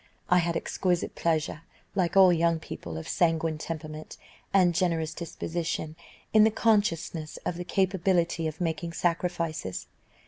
I 0.31 0.39
had 0.39 0.57
exquisite 0.57 1.13
pleasure, 1.13 1.61
like 1.93 2.17
all 2.17 2.33
young 2.33 2.59
people 2.59 2.97
of 2.97 3.07
sanguine 3.07 3.59
temperament 3.59 4.17
and 4.51 4.73
generous 4.73 5.13
disposition, 5.13 5.95
in 6.33 6.43
the 6.43 6.49
consciousness 6.49 7.37
of 7.45 7.55
the 7.55 7.63
capability 7.63 8.47
of 8.47 8.59
making 8.59 8.93
sacrifices. 8.93 9.85